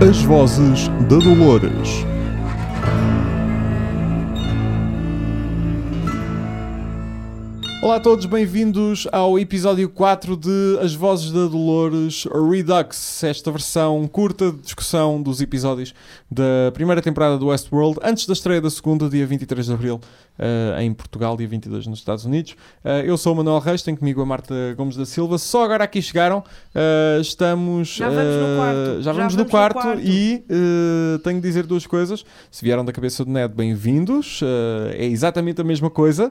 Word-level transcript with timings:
As 0.00 0.22
vozes 0.22 0.86
da 1.08 1.18
Dolores. 1.18 2.07
Olá 7.88 7.96
a 7.96 8.00
todos, 8.00 8.26
bem-vindos 8.26 9.08
ao 9.10 9.38
episódio 9.38 9.88
4 9.88 10.36
de 10.36 10.78
As 10.82 10.94
Vozes 10.94 11.32
da 11.32 11.46
Dolores 11.46 12.26
Redux, 12.26 13.24
esta 13.24 13.50
versão 13.50 14.06
curta 14.06 14.52
de 14.52 14.58
discussão 14.58 15.22
dos 15.22 15.40
episódios 15.40 15.94
da 16.30 16.70
primeira 16.74 17.00
temporada 17.00 17.38
do 17.38 17.46
Westworld, 17.46 17.98
antes 18.02 18.26
da 18.26 18.34
estreia 18.34 18.60
da 18.60 18.68
segunda, 18.68 19.08
dia 19.08 19.26
23 19.26 19.64
de 19.64 19.72
Abril, 19.72 20.00
uh, 20.38 20.80
em 20.80 20.92
Portugal, 20.92 21.36
dia 21.36 21.48
22 21.48 21.86
nos 21.86 21.98
Estados 21.98 22.24
Unidos. 22.24 22.52
Uh, 22.84 23.04
eu 23.04 23.16
sou 23.18 23.32
o 23.32 23.36
Manuel 23.36 23.58
Reis, 23.58 23.82
tenho 23.82 23.96
comigo 23.96 24.20
a 24.22 24.26
Marta 24.26 24.54
Gomes 24.76 24.96
da 24.96 25.04
Silva. 25.04 25.38
Só 25.38 25.64
agora 25.64 25.84
aqui 25.84 26.00
chegaram, 26.00 26.38
uh, 26.38 27.20
estamos... 27.20 27.88
Já 27.96 28.08
vamos 28.08 28.34
no 28.34 28.56
quarto. 28.56 29.02
Já 29.02 29.12
vamos, 29.12 29.34
no, 29.34 29.46
quarto 29.46 30.00
e 30.00 30.44
tenho 31.24 31.40
de 31.40 31.48
dizer 31.48 31.66
duas 31.66 31.86
coisas. 31.86 32.24
Se 32.50 32.64
vieram 32.64 32.84
da 32.84 32.92
cabeça 32.92 33.24
do 33.24 33.30
Ned, 33.30 33.52
bem-vindos. 33.54 34.40
é 34.92 35.04
exatamente 35.06 35.60
a 35.60 35.64
mesma 35.64 35.90
coisa. 35.90 36.30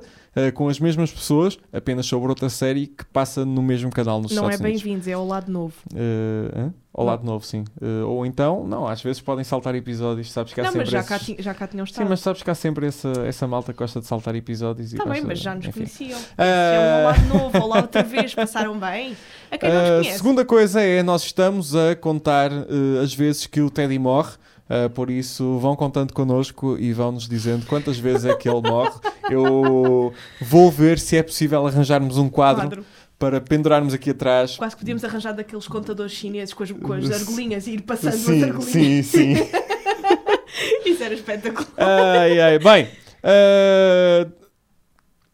Com 0.54 0.70
as 0.70 0.80
mesmas 0.80 1.12
pessoas, 1.12 1.47
apenas 1.72 2.06
sobre 2.06 2.30
outra 2.30 2.50
série 2.50 2.88
que 2.88 3.06
passa 3.06 3.46
no 3.46 3.62
mesmo 3.62 3.92
canal 3.92 4.22
nos 4.22 4.32
não 4.32 4.44
Estados 4.50 4.62
é 4.62 4.64
Unidos. 4.64 4.84
Não 4.84 4.90
é 4.90 4.94
bem-vindos, 4.94 5.08
é 5.08 5.14
ao 5.14 5.28
lado 5.28 5.52
novo. 5.52 5.76
Uh, 5.94 6.73
ao 6.94 7.06
lado 7.06 7.23
novo, 7.23 7.46
sim. 7.46 7.64
Uh, 7.80 8.08
ou 8.08 8.26
então, 8.26 8.66
não, 8.66 8.88
às 8.88 9.02
vezes 9.02 9.22
podem 9.22 9.44
saltar 9.44 9.76
episódios, 9.76 10.32
sabes 10.32 10.54
que 10.54 10.60
há 10.60 10.64
não, 10.64 10.72
sempre. 10.72 10.86
Mas 10.86 11.08
já, 11.08 11.16
esses... 11.16 11.36
cá, 11.36 11.44
já 11.44 11.54
cá 11.54 11.68
tinham 11.68 11.84
estado. 11.84 12.04
Sim, 12.04 12.10
mas 12.10 12.20
sabes 12.20 12.42
que 12.42 12.50
há 12.50 12.56
sempre 12.56 12.88
essa, 12.88 13.12
essa 13.26 13.48
malta 13.48 13.72
que 13.72 13.80
gosta 13.80 14.00
de 14.00 14.08
saltar 14.08 14.36
episódios. 14.36 14.92
Está 14.92 15.04
bem, 15.04 15.14
gosta... 15.14 15.28
mas 15.28 15.40
já 15.40 15.54
nos 15.54 15.66
Enfim. 15.66 15.82
conheciam. 15.82 16.20
Uh... 16.20 16.98
ao 16.98 17.04
lado 17.04 17.26
novo, 17.26 17.58
ao 17.58 17.68
lado 17.68 17.82
outra 17.84 18.02
vez, 18.04 18.34
passaram 18.34 18.80
bem. 18.80 19.16
A 19.52 19.58
quem 19.58 19.70
não 19.70 19.82
nos 19.82 19.90
conhece. 20.00 20.18
segunda 20.18 20.44
coisa 20.44 20.82
é, 20.82 21.04
nós 21.04 21.23
estamos 21.23 21.76
a 21.76 21.95
contar 21.95 22.52
as 23.02 23.14
vezes 23.14 23.45
que 23.45 23.62
o 23.62 23.70
Teddy 23.70 24.00
morre. 24.00 24.31
Uh, 24.70 24.90
por 24.90 25.10
isso, 25.10 25.58
vão 25.60 25.76
contando 25.76 26.14
connosco 26.14 26.78
e 26.78 26.92
vão-nos 26.92 27.28
dizendo 27.28 27.66
quantas 27.66 27.98
vezes 27.98 28.26
é 28.26 28.36
que 28.36 28.50
ele 28.50 28.62
morre. 28.62 29.00
Eu 29.30 30.14
vou 30.42 30.70
ver 30.70 31.00
se 31.00 31.16
é 31.18 31.24
possível 31.24 31.66
arranjarmos 31.66 32.18
um 32.18 32.30
quadro, 32.30 32.64
quadro. 32.64 32.86
para 33.18 33.40
pendurarmos 33.40 33.94
aqui 33.94 34.09
atrás. 34.09 34.58
Quase 34.58 34.76
que 34.76 34.82
podíamos 34.82 35.04
arranjar 35.04 35.34
daqueles 35.34 35.68
contadores 35.68 36.12
chineses 36.12 36.54
com 36.54 36.64
as, 36.64 36.72
com 36.72 36.94
as 36.94 37.09
argolinhas 37.12 37.66
e 37.68 37.76
ir 37.76 37.82
passando 37.82 38.18
sim, 38.18 38.38
as 38.38 38.50
argolinhas. 38.50 38.66
Sim, 38.66 39.04
sim. 39.04 39.34
Isso 40.86 41.04
era 41.04 41.14
espetacular. 41.14 41.68
Ai, 41.78 42.40
ai. 42.40 42.59
Bem, 42.59 42.90
uh, 43.24 44.31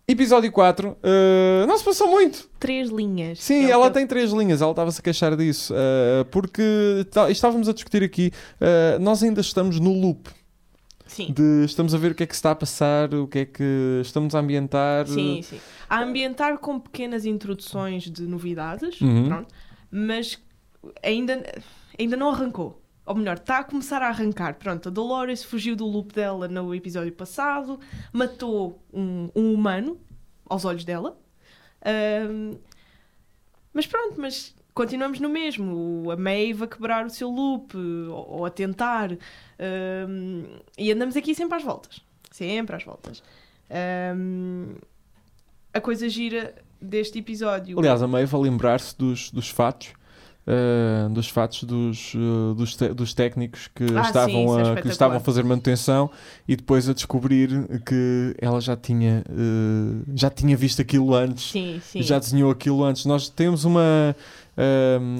Episódio 0.06 0.52
4, 0.52 0.90
uh, 0.90 1.66
não 1.66 1.78
se 1.78 1.84
passou 1.84 2.10
muito. 2.10 2.50
Três 2.60 2.90
linhas. 2.90 3.40
Sim, 3.42 3.66
é 3.66 3.70
ela 3.70 3.90
tem 3.90 4.06
três 4.06 4.32
linhas, 4.32 4.62
ela 4.62 4.72
estava-se 4.72 5.00
a 5.00 5.04
queixar 5.04 5.36
disso. 5.38 5.74
Uh, 5.74 6.26
porque 6.26 6.62
estávamos 7.30 7.70
a 7.70 7.74
discutir 7.74 8.04
aqui, 8.04 8.30
uh, 8.60 9.00
nós 9.02 9.24
ainda 9.24 9.40
estamos 9.40 9.80
no 9.80 9.94
loop. 9.94 10.30
Sim. 11.06 11.32
De, 11.32 11.64
estamos 11.64 11.96
a 11.96 11.98
ver 11.98 12.12
o 12.12 12.16
que 12.16 12.24
é 12.24 12.26
que 12.26 12.34
se 12.34 12.40
está 12.40 12.52
a 12.52 12.56
passar, 12.56 13.14
o 13.14 13.28
que 13.28 13.40
é 13.40 13.46
que 13.46 14.02
estamos 14.02 14.36
a 14.36 14.40
ambientar. 14.40 15.08
Sim, 15.08 15.42
sim. 15.42 15.60
A 15.90 16.02
ambientar 16.02 16.58
com 16.58 16.80
pequenas 16.80 17.26
introduções 17.26 18.04
de 18.04 18.24
novidades, 18.24 19.00
uhum. 19.00 19.28
pronto, 19.28 19.54
mas 19.90 20.38
ainda, 21.02 21.44
ainda 21.98 22.18
não 22.18 22.30
arrancou. 22.30 22.83
Ou 23.06 23.16
melhor, 23.16 23.38
está 23.38 23.60
a 23.60 23.64
começar 23.64 24.02
a 24.02 24.08
arrancar. 24.08 24.56
Pronto, 24.56 24.88
a 24.88 24.92
Dolores 24.92 25.44
fugiu 25.44 25.76
do 25.76 25.86
loop 25.86 26.14
dela 26.14 26.48
no 26.48 26.74
episódio 26.74 27.12
passado, 27.12 27.80
matou 28.14 28.82
um, 28.94 29.30
um 29.36 29.54
humano 29.54 30.00
aos 30.46 30.64
olhos 30.64 30.86
dela. 30.86 31.18
Um, 31.86 32.58
mas 33.74 33.86
pronto, 33.86 34.20
mas 34.20 34.56
continuamos 34.74 35.20
no 35.20 35.28
mesmo. 35.28 36.10
A 36.12 36.16
Maeve 36.16 36.64
a 36.64 36.68
quebrar 36.68 37.06
o 37.06 37.10
seu 37.10 37.30
loop, 37.30 37.76
ou, 37.76 38.38
ou 38.38 38.46
a 38.46 38.50
tentar. 38.50 39.12
Um, 39.12 40.46
e 40.78 40.92
andamos 40.92 41.18
aqui 41.18 41.36
sempre 41.36 41.58
às 41.58 41.64
voltas. 41.64 42.02
Sempre 42.32 42.76
às 42.76 42.84
voltas. 42.84 43.22
A 45.74 45.82
coisa 45.82 46.08
gira 46.08 46.56
deste 46.80 47.20
episódio. 47.20 47.78
Aliás, 47.80 48.02
a 48.02 48.08
Maeve 48.08 48.34
a 48.34 48.40
lembrar-se 48.40 48.98
dos, 48.98 49.30
dos 49.30 49.50
fatos 49.50 49.94
Uh, 50.46 51.08
dos 51.14 51.30
fatos 51.30 51.64
dos, 51.64 52.14
uh, 52.16 52.54
dos, 52.54 52.76
dos, 52.76 53.14
técnicos 53.14 53.70
que, 53.74 53.86
ah, 53.96 54.02
estavam 54.02 54.50
sim, 54.50 54.72
a, 54.72 54.82
que 54.82 54.90
estavam 54.90 55.16
a 55.16 55.20
fazer 55.22 55.42
manutenção 55.42 56.10
e 56.46 56.58
depois 56.58 56.90
a 56.90 56.94
descobrir 56.94 57.82
que 57.86 58.36
ela 58.38 58.60
já 58.60 58.76
tinha, 58.76 59.24
uh, 59.30 60.04
já 60.14 60.30
tinha 60.30 60.58
visto 60.58 60.82
aquilo 60.82 61.16
antes, 61.16 61.50
sim, 61.50 61.80
sim. 61.82 62.04
já 62.04 62.20
desenhou 62.20 62.52
aquilo 62.52 62.84
antes. 62.84 63.06
Nós 63.06 63.30
temos 63.30 63.64
uma. 63.64 64.14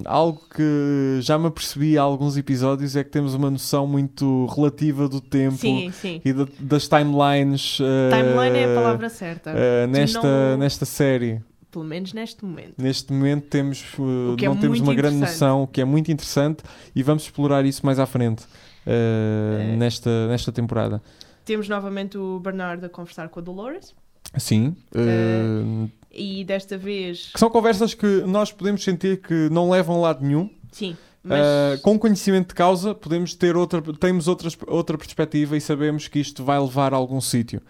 algo 0.04 0.42
que 0.54 1.20
já 1.22 1.40
me 1.40 1.48
apercebi 1.48 1.98
há 1.98 2.02
alguns 2.02 2.36
episódios 2.36 2.98
é 2.98 3.02
que 3.02 3.10
temos 3.10 3.34
uma 3.34 3.50
noção 3.50 3.88
muito 3.88 4.46
relativa 4.48 5.08
do 5.08 5.22
tempo 5.22 5.66
e 5.66 6.34
das 6.60 6.90
timelines. 6.90 7.78
Timeline 7.78 8.58
é 8.58 8.72
a 8.74 8.76
palavra 8.76 9.08
certa. 9.08 9.54
nesta, 9.88 10.22
não... 10.22 10.58
nesta 10.58 10.84
série 10.84 11.42
pelo 11.74 11.84
menos 11.84 12.14
neste 12.14 12.46
momento. 12.46 12.76
Neste 12.78 13.12
momento 13.12 13.48
temos, 13.48 13.84
uh, 13.98 14.36
é 14.40 14.46
não 14.46 14.56
temos 14.56 14.80
uma 14.80 14.94
grande 14.94 15.18
noção, 15.18 15.64
o 15.64 15.68
que 15.68 15.82
é 15.82 15.86
muito 15.86 16.12
interessante 16.12 16.64
e 16.96 17.02
vamos 17.02 17.24
explorar 17.24 17.66
isso 17.66 17.84
mais 17.84 17.98
à 17.98 18.06
frente 18.06 18.44
uh, 18.44 19.60
é. 19.60 19.76
nesta, 19.76 20.28
nesta 20.28 20.52
temporada. 20.52 21.02
Temos 21.44 21.68
novamente 21.68 22.16
o 22.16 22.40
Bernardo 22.40 22.86
a 22.86 22.90
conversar 22.90 23.28
com 23.30 23.40
a 23.40 23.44
Dolores. 23.44 23.94
Sim. 24.38 24.76
Uh, 24.96 25.90
e 26.12 26.46
desta 26.46 26.78
vez. 26.78 27.32
Que 27.34 27.40
são 27.40 27.50
conversas 27.50 27.96
que 27.96 28.22
nós 28.22 28.52
podemos 28.52 28.84
sentir 28.84 29.18
que 29.18 29.50
não 29.52 29.72
levam 29.72 29.96
a 29.98 30.00
lado 30.00 30.24
nenhum. 30.24 30.50
Sim. 30.72 30.96
Mas... 31.26 31.80
com 31.80 31.98
conhecimento 31.98 32.50
de 32.50 32.54
causa, 32.54 32.94
podemos 32.94 33.34
ter 33.34 33.56
outra, 33.56 33.82
temos 33.98 34.28
outras, 34.28 34.58
outra 34.68 34.98
perspectiva 34.98 35.56
e 35.56 35.62
sabemos 35.62 36.10
que 36.10 36.20
isto 36.20 36.44
vai 36.44 36.60
levar 36.60 36.94
a 36.94 36.98
algum 36.98 37.22
sítio. 37.22 37.62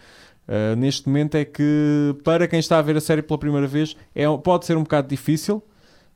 Uh, 0.48 0.76
neste 0.76 1.08
momento 1.08 1.36
é 1.36 1.46
que, 1.46 2.16
para 2.24 2.48
quem 2.48 2.60
está 2.60 2.78
a 2.78 2.82
ver 2.82 2.98
a 2.98 3.02
série 3.02 3.22
pela 3.22 3.38
primeira 3.38 3.68
vez, 3.68 3.96
é, 4.14 4.26
pode 4.38 4.66
ser 4.66 4.76
um 4.76 4.84
bocado 4.84 5.08
difícil, 5.08 5.64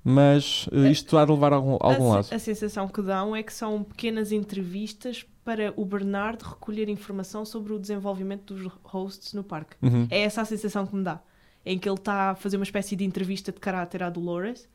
mas 0.04 0.68
uh, 0.68 0.88
isto 0.88 1.18
há 1.18 1.26
de 1.26 1.32
levar 1.32 1.54
a 1.54 1.56
algum, 1.56 1.76
a 1.76 1.88
algum 1.88 2.12
a, 2.12 2.16
lado. 2.16 2.28
A 2.32 2.40
sensação 2.40 2.88
que 2.88 3.02
dão 3.02 3.36
é 3.36 3.42
que 3.42 3.54
são 3.54 3.84
pequenas 3.84 4.32
entrevistas 4.32 5.26
para 5.44 5.74
o 5.78 5.86
Bernardo 5.86 6.44
recolher 6.44 6.90
informação 6.90 7.46
sobre 7.46 7.72
o 7.72 7.80
desenvolvimento 7.80 8.54
dos 8.54 8.72
hosts 8.84 9.34
no 9.34 9.44
parque. 9.44 9.76
Uhum. 9.82 10.06
É 10.10 10.22
essa 10.22 10.42
a 10.42 10.46
sensação 10.46 10.86
que 10.86 10.96
me 10.96 11.04
dá. 11.04 11.22
Em 11.66 11.80
que 11.80 11.88
ele 11.88 11.96
está 11.98 12.32
a 12.32 12.36
fazer 12.36 12.58
uma 12.58 12.64
espécie 12.64 12.96
de 12.96 13.06
entrevista 13.06 13.52
de 13.52 13.60
caráter 13.60 14.04
à 14.04 14.10
Dolores 14.10 14.68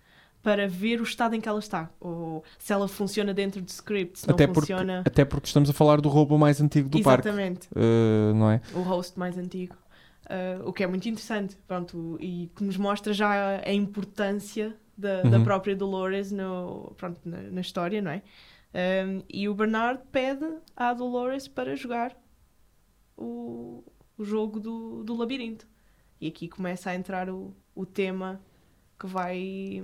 para 0.43 0.67
ver 0.67 1.01
o 1.01 1.05
estado 1.05 1.35
em 1.37 1.41
que 1.41 1.49
ela 1.49 1.61
está. 1.61 1.91
Ou 2.01 2.43
se 2.59 2.73
ela 2.73 2.89
funciona 2.89 3.33
dentro 3.33 3.63
de 3.63 3.71
script, 3.71 4.21
se 4.21 4.31
até 4.31 4.47
não 4.47 4.53
porque, 4.53 4.73
funciona... 4.73 5.03
Até 5.07 5.25
porque 5.25 5.47
estamos 5.47 5.71
a 5.71 5.73
falar 5.73 6.01
do 6.01 6.09
robô 6.09 6.37
mais 6.37 6.61
antigo 6.61 6.89
do 6.89 6.99
Exatamente. 6.99 7.69
parque. 7.69 7.79
Uh, 7.79 8.35
não 8.35 8.51
é? 8.51 8.61
O 8.75 8.81
host 8.81 9.19
mais 9.19 9.39
antigo. 9.39 9.77
Uh, 10.27 10.69
o 10.69 10.73
que 10.73 10.83
é 10.83 10.87
muito 10.87 11.09
interessante. 11.09 11.57
Pronto, 11.67 12.17
e 12.21 12.51
que 12.57 12.65
nos 12.65 12.77
mostra 12.77 13.13
já 13.13 13.63
a 13.65 13.73
importância 13.73 14.77
da, 14.97 15.23
uhum. 15.23 15.31
da 15.31 15.41
própria 15.41 15.77
Dolores 15.77 16.33
no, 16.33 16.93
pronto, 16.97 17.21
na, 17.25 17.43
na 17.43 17.61
história, 17.61 18.03
não 18.03 18.11
é? 18.11 18.23
Um, 18.75 19.23
e 19.29 19.49
o 19.49 19.55
Bernard 19.55 20.03
pede 20.11 20.47
à 20.75 20.95
Dolores 20.95 21.47
para 21.47 21.77
jogar 21.77 22.17
o, 23.17 23.85
o 24.17 24.25
jogo 24.25 24.59
do, 24.59 25.05
do 25.05 25.15
labirinto. 25.15 25.67
E 26.21 26.27
aqui 26.29 26.49
começa 26.49 26.91
a 26.91 26.95
entrar 26.95 27.29
o, 27.29 27.55
o 27.75 27.85
tema 27.85 28.41
que 28.99 29.07
vai 29.07 29.83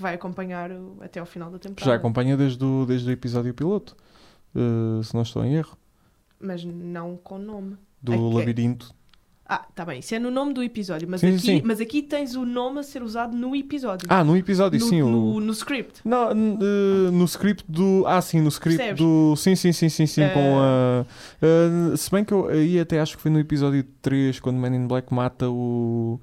que 0.00 0.02
vai 0.02 0.14
acompanhar 0.14 0.72
o, 0.72 0.96
até 1.02 1.20
ao 1.20 1.26
final 1.26 1.50
da 1.50 1.58
temporada. 1.58 1.90
Já 1.90 1.94
acompanha 1.94 2.36
desde 2.36 2.64
o, 2.64 2.86
desde 2.86 3.10
o 3.10 3.12
episódio 3.12 3.52
piloto, 3.52 3.94
uh, 4.54 5.04
se 5.04 5.14
não 5.14 5.22
estou 5.22 5.44
em 5.44 5.54
erro. 5.54 5.76
Mas 6.40 6.64
não 6.64 7.18
com 7.18 7.38
nome. 7.38 7.76
Do 8.02 8.14
é 8.14 8.16
labirinto. 8.16 8.94
Ah, 9.46 9.66
tá 9.74 9.84
bem, 9.84 9.98
isso 9.98 10.14
é 10.14 10.18
no 10.18 10.30
nome 10.30 10.54
do 10.54 10.62
episódio, 10.62 11.08
mas, 11.10 11.20
sim, 11.20 11.34
aqui, 11.34 11.40
sim. 11.40 11.62
mas 11.64 11.80
aqui 11.80 12.02
tens 12.02 12.36
o 12.36 12.46
nome 12.46 12.78
a 12.78 12.82
ser 12.84 13.02
usado 13.02 13.36
no 13.36 13.54
episódio. 13.54 14.06
Ah, 14.08 14.22
no 14.22 14.36
episódio, 14.36 14.78
no, 14.78 14.86
sim. 14.86 15.00
No, 15.02 15.34
o... 15.34 15.40
no 15.40 15.52
script. 15.52 16.00
Não, 16.04 16.30
uh, 16.30 17.10
no 17.12 17.24
script 17.24 17.64
do. 17.68 18.04
Ah, 18.06 18.22
sim, 18.22 18.40
no 18.40 18.48
script 18.48 18.78
Percebes? 18.78 19.02
do. 19.02 19.34
Sim, 19.36 19.56
sim, 19.56 19.72
sim, 19.72 19.88
sim, 19.88 20.06
sim. 20.06 20.22
Uh... 20.24 20.32
Com 20.32 20.58
a. 20.60 21.06
Uh, 21.42 21.96
se 21.96 22.10
bem 22.10 22.24
que 22.24 22.32
eu 22.32 22.48
aí 22.48 22.78
até 22.78 23.00
acho 23.00 23.16
que 23.16 23.22
foi 23.22 23.30
no 23.30 23.40
episódio 23.40 23.84
3, 24.00 24.38
quando 24.38 24.56
Man 24.56 24.74
in 24.74 24.86
Black 24.86 25.12
mata 25.12 25.50
o 25.50 26.20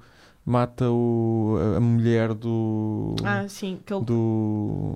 mata 0.48 0.90
o, 0.90 1.58
a 1.76 1.78
mulher 1.78 2.32
do 2.32 3.14
ah, 3.22 3.46
sim, 3.46 3.78
ele... 3.90 4.00
do, 4.00 4.94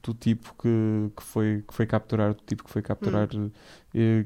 do 0.00 0.14
tipo 0.14 0.54
que, 0.56 1.10
que, 1.16 1.22
foi, 1.22 1.64
que 1.66 1.74
foi 1.74 1.84
capturar 1.84 2.32
do 2.32 2.40
tipo 2.46 2.62
que 2.62 2.70
foi 2.70 2.80
capturar 2.80 3.28
hum. 3.34 3.50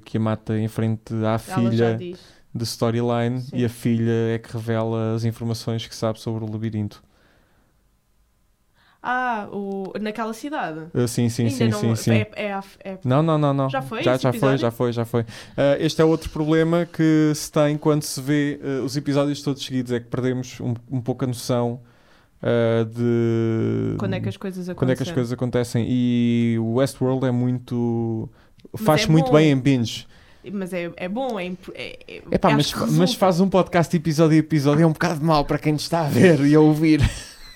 que 0.04 0.18
a 0.18 0.20
mata 0.20 0.58
em 0.58 0.68
frente 0.68 1.14
à 1.14 1.30
Ela 1.30 1.38
filha 1.38 1.98
de 2.54 2.64
storyline 2.64 3.42
e 3.54 3.64
a 3.64 3.68
filha 3.68 4.34
é 4.34 4.38
que 4.38 4.52
revela 4.52 5.14
as 5.14 5.24
informações 5.24 5.86
que 5.86 5.94
sabe 5.94 6.20
sobre 6.20 6.44
o 6.44 6.52
labirinto 6.52 7.02
Ah, 9.00 9.48
o, 9.52 9.92
naquela 10.00 10.32
cidade? 10.34 10.80
Uh, 10.92 11.06
sim, 11.06 11.28
sim, 11.28 11.44
Ainda 11.44 11.54
sim, 11.56 11.68
não, 11.68 11.78
sim, 11.80 11.94
sim. 11.96 12.12
É, 12.12 12.28
é, 12.34 12.60
é, 12.84 12.98
Não, 13.04 13.22
não, 13.22 13.38
não, 13.38 13.54
não. 13.54 13.70
Já 13.70 13.80
foi 13.80 14.02
Já, 14.02 14.16
já 14.16 14.32
foi, 14.32 14.58
já 14.58 14.70
foi, 14.72 14.92
já 14.92 15.04
foi. 15.04 15.20
Uh, 15.22 15.26
este 15.78 16.02
é 16.02 16.04
outro 16.04 16.28
problema 16.30 16.84
que 16.84 17.32
se 17.34 17.50
tem 17.50 17.78
quando 17.78 18.02
se 18.02 18.20
vê 18.20 18.60
uh, 18.62 18.84
os 18.84 18.96
episódios 18.96 19.40
todos 19.40 19.64
seguidos, 19.64 19.92
é 19.92 20.00
que 20.00 20.06
perdemos 20.06 20.60
um, 20.60 20.74
um 20.90 21.00
pouco 21.00 21.24
a 21.24 21.28
noção 21.28 21.80
de 22.86 23.96
Quando 23.98 24.14
é 24.14 24.20
que 24.20 24.28
as 24.28 24.36
coisas 24.36 24.68
acontecem? 24.68 24.74
quando 24.76 24.90
é 24.90 24.96
que 24.96 25.02
as 25.02 25.10
coisas 25.12 25.32
acontecem. 25.32 25.86
E 25.88 26.56
o 26.60 26.74
Westworld 26.74 27.26
é 27.26 27.30
muito. 27.30 28.28
Mas 28.72 28.82
faz 28.82 29.04
é 29.04 29.06
muito 29.08 29.26
bom. 29.26 29.32
bem 29.36 29.50
em 29.50 29.56
binge. 29.58 30.06
Mas 30.52 30.72
é, 30.72 30.90
é 30.96 31.08
bom, 31.08 31.38
é, 31.38 31.44
imp- 31.44 31.68
é, 31.74 31.98
é, 32.08 32.22
Epá, 32.32 32.54
acho 32.54 32.78
mas, 32.78 32.92
mas 32.92 33.14
faz 33.14 33.40
um 33.40 33.48
podcast 33.48 33.94
episódio 33.94 34.36
a 34.36 34.38
episódio 34.38 34.82
é 34.82 34.86
um 34.86 34.92
bocado 34.92 35.22
mau 35.24 35.44
para 35.44 35.58
quem 35.58 35.74
está 35.74 36.02
a 36.02 36.08
ver 36.08 36.40
e 36.40 36.54
a 36.54 36.60
ouvir. 36.60 37.00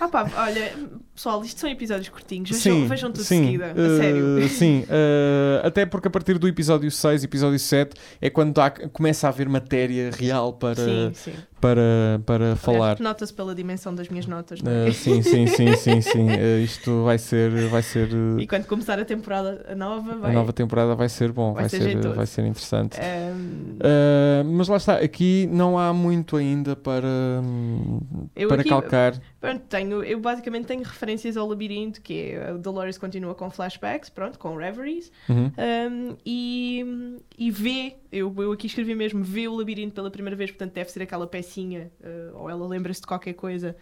Ah 0.03 0.09
pá, 0.09 0.29
olha, 0.37 0.73
pessoal, 1.15 1.45
isto 1.45 1.61
são 1.61 1.71
episódios 1.71 2.09
curtinhos, 2.09 2.51
vejam, 2.51 2.61
sim, 2.75 2.89
vejam 2.89 3.13
tudo 3.13 3.23
sim, 3.23 3.39
de 3.41 3.45
seguida, 3.47 3.67
uh, 3.67 3.71
a 3.71 4.01
sério. 4.01 4.49
Sim, 4.51 4.81
uh, 4.89 5.65
até 5.65 5.87
porque 5.87 6.09
a 6.09 6.11
partir 6.11 6.39
do 6.39 6.49
episódio 6.49 6.91
6, 6.91 7.23
episódio 7.23 7.57
7, 7.61 7.95
é 8.21 8.29
quando 8.29 8.59
há- 8.61 8.71
começa 8.93 9.29
a 9.29 9.31
haver 9.31 9.49
matéria 9.49 10.11
real 10.11 10.55
para, 10.55 10.75
Sim, 10.75 11.13
sim. 11.15 11.35
Para, 11.63 12.21
para 12.27 12.57
falar. 12.57 12.99
Nota-se 12.99 13.33
pela 13.33 13.55
dimensão 13.55 13.95
das 13.95 14.09
minhas 14.09 14.27
notas, 14.27 14.61
não 14.61 14.73
é? 14.73 14.89
Uh, 14.89 14.93
sim, 14.93 15.23
sim, 15.23 15.47
sim, 15.47 15.77
sim, 15.77 16.01
sim. 16.01 16.27
Uh, 16.29 16.59
isto 16.65 17.05
vai 17.05 17.17
ser, 17.19 17.69
vai 17.69 17.83
ser 17.83 18.13
uh, 18.13 18.41
E 18.41 18.49
quando 18.49 18.67
começar 18.67 18.99
a 18.99 19.05
temporada 19.05 19.73
nova, 19.77 20.17
vai. 20.17 20.33
a 20.33 20.35
nova 20.35 20.53
temporada 20.53 20.97
vai 20.97 21.09
ser 21.09 21.31
bom, 21.31 21.55
vai, 21.55 21.69
ser 21.69 21.97
vai 22.15 22.27
ser 22.27 22.45
interessante. 22.45 22.99
Uh, 22.99 24.45
mas 24.45 24.67
lá 24.67 24.77
está, 24.77 24.97
aqui 24.97 25.49
não 25.53 25.79
há 25.79 25.93
muito 25.93 26.37
ainda 26.37 26.75
para, 26.75 27.07
hum, 27.45 28.01
para 28.49 28.65
calcar. 28.65 29.15
Pronto, 29.41 29.63
tenho, 29.69 30.03
eu 30.03 30.19
basicamente 30.21 30.67
tenho 30.67 30.83
referências 30.83 31.37
ao 31.37 31.47
labirinto, 31.47 32.01
que 32.01 32.33
é 32.33 32.55
Dolores 32.55 32.99
continua 32.99 33.37
com 33.37 33.49
flashbacks, 33.51 34.11
pronto, 34.11 34.37
com 34.37 34.57
reveries, 34.57 35.13
Uhum. 35.29 35.53
um, 35.57 36.17
e, 36.27 37.19
e 37.39 37.51
vê, 37.53 37.97
eu, 38.13 38.33
eu 38.39 38.53
aqui 38.53 38.67
escrevi 38.67 38.95
mesmo, 38.95 39.25
vê 39.25 39.49
o 39.49 39.55
labirinto 39.57 39.95
pela 39.95 40.11
primeira 40.11 40.37
vez, 40.37 40.51
portanto 40.51 40.73
deve 40.75 40.91
ser 40.91 41.03
aquela 41.03 41.27
pecinha, 41.27 41.91
uh, 42.01 42.39
ou 42.39 42.51
ela 42.51 42.67
lembra-se 42.67 43.01
de 43.01 43.07
qualquer 43.07 43.33
coisa. 43.33 43.75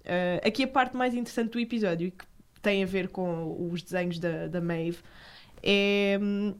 Uh, 0.00 0.46
aqui 0.46 0.62
a 0.64 0.68
parte 0.68 0.96
mais 0.96 1.14
interessante 1.14 1.50
do 1.52 1.58
episódio, 1.60 2.08
e 2.08 2.10
que 2.10 2.24
tem 2.60 2.82
a 2.82 2.86
ver 2.86 3.08
com 3.08 3.68
os 3.72 3.82
desenhos 3.82 4.18
da, 4.18 4.46
da 4.46 4.60
Maeve, 4.60 4.98
é 5.62 6.18
hum, 6.20 6.54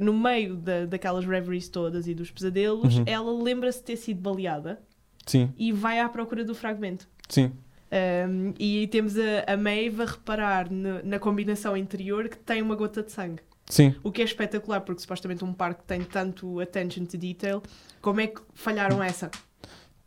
no 0.00 0.12
meio 0.14 0.56
da, 0.56 0.86
daquelas 0.86 1.24
reveries 1.26 1.68
todas 1.68 2.06
e 2.06 2.14
dos 2.14 2.30
pesadelos, 2.30 2.96
Uhum. 2.98 3.04
ela 3.06 3.42
lembra-se 3.42 3.78
de 3.80 3.84
ter 3.84 3.96
sido 3.96 4.20
baleada 4.20 4.80
Sim, 5.26 5.52
e 5.58 5.70
vai 5.72 6.00
à 6.00 6.08
procura 6.08 6.44
do 6.44 6.54
fragmento. 6.54 7.08
sim. 7.28 7.52
Um, 7.94 8.54
e 8.58 8.86
temos 8.86 9.16
a, 9.18 9.52
a 9.52 9.54
Maeve 9.54 10.00
a 10.00 10.06
reparar 10.06 10.70
no- 10.72 11.02
na 11.04 11.18
combinação 11.18 11.76
interior 11.76 12.26
que 12.30 12.38
tem 12.38 12.62
uma 12.62 12.74
gota 12.74 13.02
de 13.02 13.12
sangue. 13.12 13.42
Sim, 13.66 13.94
O 14.02 14.10
que 14.12 14.20
é 14.20 14.24
espetacular, 14.24 14.80
porque 14.80 15.00
supostamente 15.00 15.44
um 15.44 15.52
parque 15.52 15.82
tem 15.84 16.02
tanto 16.02 16.60
attention 16.60 17.04
to 17.04 17.16
detail. 17.16 17.62
Como 18.00 18.20
é 18.20 18.26
que 18.26 18.40
falharam 18.54 19.02
essa? 19.02 19.30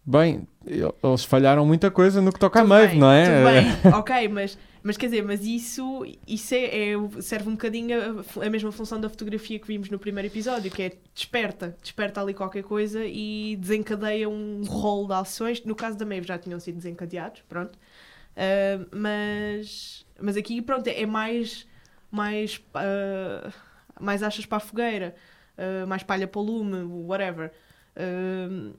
bem, 0.08 0.48
eles 0.64 1.24
falharam 1.24 1.66
muita 1.66 1.90
coisa 1.90 2.22
no 2.22 2.32
que 2.32 2.40
toca 2.40 2.60
Tudo 2.60 2.70
Maeve, 2.70 2.92
bem, 2.92 3.00
não 3.00 3.12
é? 3.12 3.26
Tudo 3.26 3.82
bem, 3.84 3.94
ok, 4.00 4.28
mas, 4.28 4.56
mas 4.84 4.98
quer 4.98 5.08
dizer, 5.08 5.24
mas 5.24 5.44
isso, 5.44 6.06
isso 6.28 6.54
é, 6.54 6.92
é- 6.92 7.22
serve 7.22 7.50
um 7.50 7.54
bocadinho 7.54 7.98
a, 8.40 8.46
a 8.46 8.50
mesma 8.52 8.72
função 8.72 9.02
da 9.02 9.10
fotografia 9.10 9.58
que 9.58 9.66
vimos 9.66 9.90
no 9.90 9.98
primeiro 9.98 10.28
episódio, 10.28 10.70
que 10.70 10.84
é 10.84 10.92
desperta, 11.12 11.76
desperta 11.82 12.22
ali 12.22 12.36
qualquer 12.36 12.62
coisa 12.64 13.04
e 13.04 13.58
desencadeia 13.60 14.30
um 14.30 14.64
rol 14.64 15.08
de 15.08 15.14
ações. 15.14 15.64
No 15.66 15.74
caso 15.74 15.98
da 15.98 16.06
Maeve 16.06 16.28
já 16.28 16.38
tinham 16.38 16.60
sido 16.60 16.76
desencadeados, 16.76 17.42
pronto. 17.50 17.76
Ah, 18.36 18.86
mas, 18.92 20.06
mas 20.22 20.38
aqui, 20.38 20.62
pronto, 20.62 20.88
é 20.88 21.06
mais, 21.06 21.66
mais, 22.16 22.62
ah, 22.74 23.52
mais 24.00 24.24
achas 24.24 24.46
para 24.46 24.58
a 24.58 24.62
fogueira, 24.62 25.16
ah, 25.58 25.86
mais 25.86 26.02
palha 26.04 26.28
para 26.28 26.40
o 26.40 26.44
lume, 26.44 26.84
whatever. 27.06 27.52
Ah, 27.96 28.72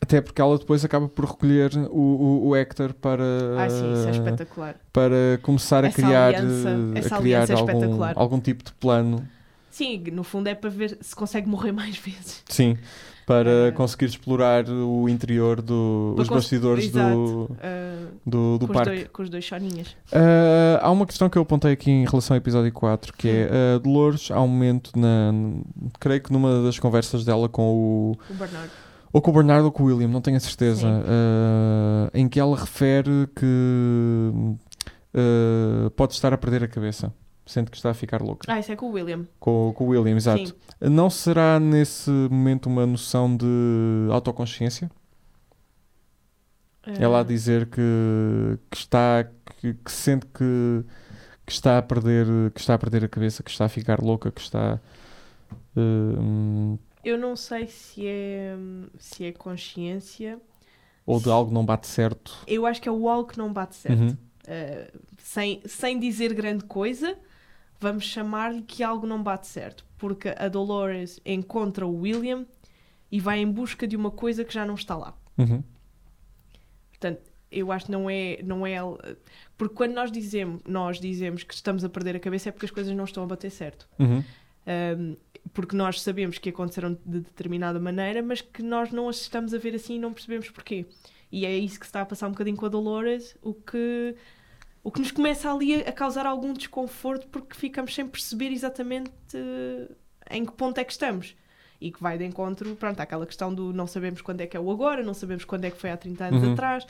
Até 0.00 0.20
porque 0.20 0.40
ela 0.40 0.58
depois 0.58 0.84
acaba 0.84 1.08
por 1.08 1.24
recolher 1.24 1.70
o, 1.90 1.98
o, 1.98 2.48
o 2.48 2.56
Hector 2.56 2.92
para, 2.94 3.22
ah, 3.58 3.68
sim, 3.70 3.92
isso 3.92 4.08
é 4.08 4.10
espetacular. 4.12 4.76
para 4.92 5.38
começar 5.42 5.82
a 5.84 5.88
Essa 5.88 5.96
criar, 6.02 6.26
aliança- 6.34 6.68
eh, 6.94 7.06
a 7.14 7.18
criar 7.18 7.50
é 7.50 7.54
algum, 7.54 8.02
algum 8.16 8.40
tipo 8.40 8.62
de 8.64 8.72
plano. 8.74 9.26
Sim, 9.70 10.04
no 10.12 10.22
fundo 10.22 10.46
é 10.48 10.54
para 10.54 10.70
ver 10.70 10.98
se 11.00 11.16
consegue 11.16 11.48
morrer 11.48 11.72
mais 11.80 11.96
vezes. 11.96 12.44
Sim, 12.48 12.78
para 13.26 13.68
Ah. 13.68 13.72
conseguir 13.72 14.06
explorar 14.06 14.68
o 14.68 15.08
interior 15.08 15.62
do, 15.62 16.14
os 16.18 16.28
bastidores 16.28 16.90
do. 16.90 17.50
Ah, 17.62 18.06
do, 18.26 18.58
do 18.58 18.66
com, 18.66 18.72
parque. 18.72 18.90
Os 18.90 18.96
dois, 18.98 19.08
com 19.12 19.22
os 19.22 19.30
dois 19.30 19.44
choninhas. 19.44 19.96
Ah, 20.12 20.80
há 20.82 20.90
uma 20.90 21.06
questão 21.06 21.28
que 21.28 21.38
eu 21.38 21.42
apontei 21.42 21.72
aqui 21.72 21.90
em 21.90 22.04
relação 22.04 22.34
ao 22.34 22.38
episódio 22.38 22.72
4, 22.72 23.12
que 23.14 23.28
é 23.28 23.74
a 23.74 23.78
Dolores, 23.78 24.30
há 24.30 24.40
um 24.40 24.48
momento, 24.48 24.90
na, 24.98 25.32
creio 25.98 26.20
que 26.20 26.32
numa 26.32 26.62
das 26.62 26.78
conversas 26.78 27.24
dela 27.24 27.48
com 27.48 27.62
o. 27.72 28.16
O 28.30 28.34
Bernardo. 28.34 28.70
ou 29.12 29.22
com 29.22 29.30
o 29.30 29.34
Bernardo 29.34 29.64
ou 29.66 29.72
com 29.72 29.84
o 29.84 29.86
William, 29.86 30.08
não 30.08 30.20
tenho 30.20 30.36
a 30.36 30.40
certeza, 30.40 30.86
ah, 30.88 32.10
em 32.12 32.28
que 32.28 32.38
ela 32.38 32.56
refere 32.56 33.28
que 33.34 34.56
ah, 35.14 35.90
pode 35.96 36.12
estar 36.14 36.32
a 36.32 36.36
perder 36.38 36.64
a 36.64 36.68
cabeça, 36.68 37.12
sente 37.46 37.70
que 37.70 37.76
está 37.76 37.90
a 37.90 37.94
ficar 37.94 38.22
louca. 38.22 38.50
Ah, 38.52 38.58
isso 38.58 38.72
é 38.72 38.76
com 38.76 38.86
o 38.86 38.92
William. 38.92 39.26
Com, 39.38 39.72
com 39.74 39.84
o 39.84 39.88
William, 39.88 40.16
exato. 40.16 40.46
Sim. 40.48 40.54
Não 40.80 41.08
será 41.10 41.58
nesse 41.60 42.10
momento 42.10 42.66
uma 42.66 42.86
noção 42.86 43.36
de 43.36 44.08
autoconsciência? 44.10 44.90
Ela 47.00 47.20
a 47.20 47.22
dizer 47.22 47.66
que, 47.66 48.58
que 48.70 48.76
está 48.76 49.24
que, 49.58 49.72
que 49.72 49.90
sente 49.90 50.26
que, 50.26 50.84
que 51.46 51.52
está 51.52 51.78
a 51.78 51.82
perder 51.82 52.26
que 52.52 52.60
está 52.60 52.74
a 52.74 52.78
perder 52.78 53.04
a 53.04 53.08
cabeça, 53.08 53.42
que 53.42 53.50
está 53.50 53.64
a 53.64 53.68
ficar 53.70 54.00
louca, 54.02 54.30
que 54.30 54.40
está 54.42 54.78
hum, 55.74 56.78
Eu 57.02 57.16
não 57.18 57.36
sei 57.36 57.66
se 57.68 58.06
é, 58.06 58.54
se 58.98 59.24
é 59.24 59.32
consciência. 59.32 60.38
ou 61.06 61.18
de 61.20 61.30
algo 61.30 61.50
não 61.52 61.64
bate 61.64 61.86
certo. 61.86 62.36
Eu 62.46 62.66
acho 62.66 62.82
que 62.82 62.88
é 62.88 62.92
o 62.92 63.08
algo 63.08 63.28
que 63.30 63.38
não 63.38 63.50
bate 63.52 63.76
certo. 63.76 64.00
Uhum. 64.00 64.16
Ah, 64.46 64.90
sem, 65.18 65.62
sem 65.64 65.98
dizer 65.98 66.34
grande 66.34 66.64
coisa, 66.64 67.16
vamos 67.84 68.04
chamar-lhe 68.04 68.62
que 68.62 68.82
algo 68.82 69.06
não 69.06 69.22
bate 69.22 69.46
certo. 69.46 69.84
Porque 69.98 70.34
a 70.36 70.48
Dolores 70.48 71.20
encontra 71.24 71.86
o 71.86 72.00
William 72.00 72.46
e 73.12 73.20
vai 73.20 73.38
em 73.38 73.50
busca 73.50 73.86
de 73.86 73.94
uma 73.94 74.10
coisa 74.10 74.44
que 74.44 74.52
já 74.52 74.64
não 74.64 74.74
está 74.74 74.96
lá. 74.96 75.14
Uhum. 75.36 75.62
Portanto, 76.90 77.30
eu 77.50 77.70
acho 77.70 77.86
que 77.86 77.92
não 77.92 78.08
é, 78.08 78.40
não 78.42 78.66
é. 78.66 78.76
Porque 79.56 79.74
quando 79.74 79.92
nós 79.92 80.10
dizemos, 80.10 80.62
nós 80.66 80.98
dizemos 80.98 81.42
que 81.42 81.54
estamos 81.54 81.84
a 81.84 81.88
perder 81.88 82.16
a 82.16 82.20
cabeça 82.20 82.48
é 82.48 82.52
porque 82.52 82.66
as 82.66 82.72
coisas 82.72 82.94
não 82.96 83.04
estão 83.04 83.22
a 83.22 83.26
bater 83.26 83.50
certo. 83.50 83.86
Uhum. 83.98 84.24
Um, 84.66 85.16
porque 85.52 85.76
nós 85.76 86.00
sabemos 86.00 86.38
que 86.38 86.48
aconteceram 86.48 86.98
de 87.04 87.20
determinada 87.20 87.78
maneira, 87.78 88.22
mas 88.22 88.40
que 88.40 88.62
nós 88.62 88.90
não 88.90 89.08
as 89.10 89.20
estamos 89.20 89.52
a 89.52 89.58
ver 89.58 89.74
assim 89.74 89.96
e 89.96 89.98
não 89.98 90.12
percebemos 90.12 90.48
porquê. 90.50 90.86
E 91.30 91.44
é 91.44 91.56
isso 91.56 91.78
que 91.78 91.84
se 91.84 91.90
está 91.90 92.00
a 92.00 92.06
passar 92.06 92.28
um 92.28 92.30
bocadinho 92.30 92.56
com 92.56 92.64
a 92.64 92.68
Dolores, 92.70 93.36
o 93.42 93.52
que, 93.52 94.16
o 94.84 94.92
que 94.92 95.00
nos 95.00 95.10
começa 95.10 95.50
ali 95.50 95.74
a, 95.82 95.88
a 95.88 95.92
causar 95.92 96.26
algum 96.26 96.52
desconforto 96.52 97.26
porque 97.28 97.56
ficamos 97.56 97.94
sem 97.94 98.06
perceber 98.06 98.52
exatamente 98.52 99.10
eh, 99.32 99.88
em 100.30 100.44
que 100.44 100.52
ponto 100.52 100.78
é 100.78 100.84
que 100.84 100.92
estamos. 100.92 101.34
E 101.80 101.90
que 101.90 102.00
vai 102.00 102.16
de 102.16 102.24
encontro, 102.24 102.76
pronto, 102.76 103.00
àquela 103.00 103.26
questão 103.26 103.52
do 103.52 103.72
não 103.72 103.86
sabemos 103.86 104.20
quando 104.20 104.42
é 104.42 104.46
que 104.46 104.56
é 104.56 104.60
o 104.60 104.70
agora, 104.70 105.02
não 105.02 105.14
sabemos 105.14 105.44
quando 105.44 105.64
é 105.64 105.70
que 105.70 105.78
foi 105.80 105.90
há 105.90 105.96
30 105.96 106.24
anos 106.26 106.42
Uhum. 106.42 106.52
atrás, 106.52 106.86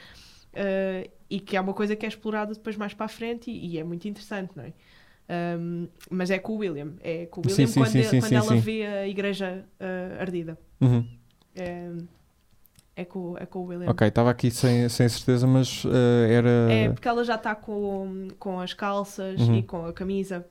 eh, 0.53 1.11
e 1.31 1.41
que 1.41 1.57
é 1.57 1.61
uma 1.61 1.73
coisa 1.73 1.97
que 1.97 2.05
é 2.05 2.09
explorada 2.09 2.53
depois 2.53 2.77
mais 2.77 2.93
para 2.93 3.07
a 3.07 3.09
frente 3.09 3.51
e, 3.51 3.67
e 3.75 3.79
é 3.79 3.85
muito 3.85 4.07
interessante, 4.07 4.51
não 4.57 4.65
é? 4.65 4.73
Um, 5.59 5.89
mas 6.11 6.31
é 6.31 6.39
com 6.39 6.53
o 6.53 6.57
William. 6.59 6.95
É 7.01 7.27
com 7.27 7.41
o 7.41 7.45
William 7.47 7.67
sim, 7.67 7.81
quando, 7.81 7.91
sim, 7.93 8.21
quando 8.21 8.33
ela 8.33 8.57
vê 8.57 8.87
a 8.87 9.09
igreja 9.09 9.65
uh, 9.81 10.21
ardida. 10.21 10.59
Uhum. 10.81 11.07
É, 11.57 11.91
é, 12.97 13.05
com, 13.05 13.37
é 13.39 13.45
com 13.47 13.61
o 13.61 13.65
William. 13.67 13.91
Ok, 13.91 14.07
estava 14.07 14.31
aqui 14.31 14.51
sem, 14.51 14.89
sem 14.89 15.09
certeza, 15.09 15.47
mas 15.47 15.83
eh, 15.87 16.33
era. 16.33 16.49
É 16.73 16.89
porque 16.91 17.09
ela 17.09 17.25
já 17.25 17.35
está 17.35 17.55
com, 17.55 18.29
com 18.39 18.61
as 18.61 18.73
calças 18.73 19.41
Uhum. 19.41 19.57
e 19.57 19.63
com 19.63 19.87
a 19.87 19.93
camisa. 19.93 20.47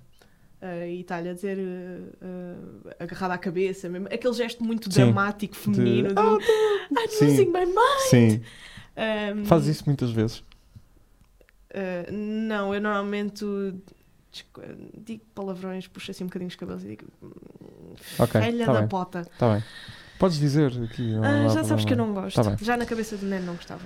uh, 0.62 0.86
e 0.88 1.02
está-lhe 1.02 1.30
a 1.30 1.34
dizer 1.34 1.58
uh, 1.58 2.26
uh, 2.26 2.90
agarrada 3.00 3.34
à 3.34 3.38
cabeça, 3.38 3.88
mesmo. 3.90 4.08
aquele 4.08 4.34
gesto 4.34 4.64
muito 4.64 4.92
Sim. 4.92 5.04
dramático, 5.06 5.56
feminino 5.56 6.10
De- 6.10 6.16
do 6.16 6.22
I'm 6.40 7.08
Sim. 7.10 7.26
losing 7.28 7.46
my 7.52 7.66
mind. 7.66 8.10
Sim, 8.10 8.42
Um, 8.96 9.46
faz 9.46 9.66
isso 9.68 9.84
muitas 9.88 10.12
vezes. 10.12 10.38
uh, 10.40 12.12
não, 12.12 12.74
eu 12.76 12.80
normalmente 12.82 13.44
digo 14.98 15.22
palavrões, 15.36 15.88
puxo 15.88 16.12
assim 16.12 16.24
um 16.24 16.28
bocadinho 16.28 16.48
os 16.50 16.56
cabelos 16.56 16.84
e 16.84 16.88
digo 16.90 17.06
Ok, 18.20 18.42
filha 18.42 18.66
tá 18.66 18.74
da 18.74 18.80
bem. 18.80 18.88
pota. 18.90 19.22
Está 19.22 19.54
bem. 19.54 19.64
Podes 20.24 20.40
dizer 20.40 20.72
aqui. 20.82 21.16
Ah, 21.22 21.50
já 21.50 21.66
sabes 21.66 21.84
que 21.84 21.92
eu 21.92 21.98
não 21.98 22.14
gosto. 22.14 22.42
Tá 22.42 22.56
já 22.62 22.78
na 22.78 22.86
cabeça 22.86 23.18
do 23.18 23.26
Neno 23.26 23.46
não 23.46 23.56
gostava. 23.56 23.82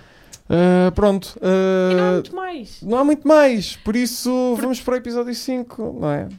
Ah, 0.47 0.91
pronto. 0.91 1.35
E 1.41 1.95
não 1.95 2.03
há 2.03 2.11
muito 2.11 2.35
mais. 2.35 2.81
Não 2.83 2.97
há 2.99 3.03
muito 3.03 3.27
mais, 3.27 3.75
por 3.77 3.95
isso 3.95 4.55
vamos 4.61 4.79
para 4.79 4.93
o 4.93 4.97
episódio 4.97 5.33
5, 5.33 5.97
não 5.99 6.11
é? 6.11 6.29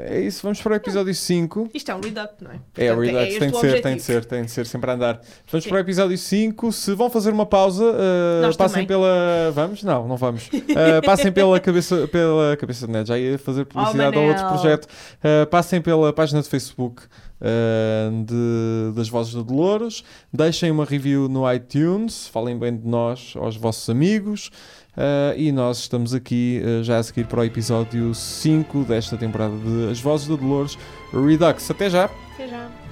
É 0.00 0.20
isso, 0.20 0.42
vamos 0.42 0.60
para 0.62 0.72
o 0.72 0.76
episódio 0.76 1.12
5. 1.14 1.70
Isto 1.74 1.90
é 1.90 1.94
um 1.94 2.00
lead-up, 2.00 2.34
não 2.42 2.52
é? 2.52 2.60
É, 2.76 2.92
o 2.92 2.96
Portanto, 2.96 3.16
Redux 3.16 3.28
este 3.28 3.38
tem 3.40 3.50
de 3.50 3.56
o 3.56 3.60
ser, 3.60 3.70
tem 3.70 3.72
de 3.72 3.78
objetivo. 3.88 4.00
ser, 4.04 4.24
tem 4.24 4.44
de 4.44 4.50
ser 4.50 4.66
sempre 4.66 4.90
a 4.90 4.94
andar. 4.94 5.20
Vamos 5.50 5.64
Sim. 5.64 5.70
para 5.70 5.76
o 5.76 5.80
episódio 5.80 6.16
5. 6.16 6.72
Se 6.72 6.94
vão 6.94 7.10
fazer 7.10 7.30
uma 7.32 7.44
pausa, 7.46 7.84
uh, 7.84 8.56
passem 8.56 8.74
também. 8.74 8.86
pela. 8.86 9.50
Vamos? 9.52 9.82
Não, 9.82 10.06
não 10.06 10.16
vamos. 10.16 10.46
Uh, 10.48 11.04
passem 11.04 11.32
pela 11.32 11.58
cabeça, 11.58 12.06
pela 12.08 12.56
cabeça 12.56 12.86
de 12.86 12.92
net. 12.92 13.08
Já 13.08 13.18
ia 13.18 13.38
fazer 13.38 13.64
publicidade 13.64 14.16
a 14.16 14.20
outro 14.20 14.44
Oh, 14.44 14.48
projeto. 14.50 14.84
Uh, 14.84 15.46
passem 15.48 15.80
pela 15.82 16.12
página 16.12 16.40
de 16.42 16.48
Facebook 16.48 17.02
uh, 17.40 18.24
de- 18.24 18.92
das 18.94 19.08
Vozes 19.08 19.34
da 19.34 19.42
Dolores. 19.42 20.04
Deixem 20.32 20.70
uma 20.70 20.84
review 20.84 21.28
no 21.28 21.50
iTunes. 21.52 22.28
Falem 22.28 22.56
bem 22.58 22.76
de 22.76 22.86
nós 22.86 23.34
aos 23.36 23.56
vossos 23.56 23.88
amigos. 23.90 24.50
Uh, 24.98 25.32
e 25.36 25.52
nós 25.52 25.78
estamos 25.78 26.12
aqui 26.12 26.60
uh, 26.64 26.82
já 26.82 26.98
a 26.98 27.02
seguir 27.04 27.24
para 27.28 27.38
o 27.38 27.44
episódio 27.44 28.12
5 28.12 28.82
desta 28.82 29.16
temporada 29.16 29.56
de 29.56 29.92
As 29.92 30.00
Vozes 30.00 30.26
da 30.26 30.34
Dolores 30.34 30.76
Redux. 31.12 31.70
Até 31.70 31.88
já! 31.88 32.06
Até 32.34 32.48
já. 32.48 32.87